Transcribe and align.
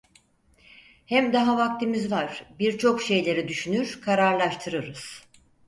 Hem 1.05 1.33
daha 1.33 1.57
vaktimiz 1.57 2.11
var, 2.11 2.45
birçok 2.59 3.01
şeyleri 3.01 3.47
düşünür 3.47 4.01
kararlaştırırız… 4.01 5.25